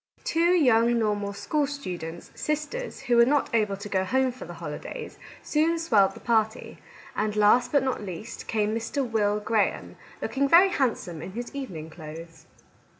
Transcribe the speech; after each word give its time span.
Two 0.23 0.53
young 0.55 0.97
normal 0.97 1.31
school 1.31 1.67
students, 1.67 2.31
sisters, 2.33 3.01
who 3.01 3.17
were 3.17 3.23
not 3.25 3.53
able 3.53 3.77
to 3.77 3.87
go 3.87 4.03
home 4.03 4.31
for 4.31 4.45
the 4.45 4.55
holidays, 4.55 5.19
soon 5.43 5.77
swelled 5.77 6.13
the 6.15 6.19
party, 6.19 6.79
and 7.15 7.35
last, 7.35 7.71
but 7.71 7.83
not 7.83 8.01
least, 8.01 8.47
came 8.47 8.73
Mr. 8.73 9.07
Will 9.07 9.39
Graham, 9.39 9.97
looking 10.19 10.49
very 10.49 10.69
handsome 10.69 11.21
in 11.21 11.33
his 11.33 11.53
evening 11.53 11.91
clothes. 11.91 12.47